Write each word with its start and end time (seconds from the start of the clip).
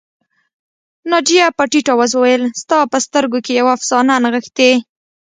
ناجیه 1.11 1.47
په 1.57 1.63
ټيټ 1.71 1.85
آواز 1.95 2.11
وویل 2.13 2.43
ستا 2.61 2.77
په 2.91 2.97
سترګو 3.05 3.37
کې 3.45 3.53
یوه 3.59 3.71
افسانه 3.77 4.13
نغښتې 4.23 4.71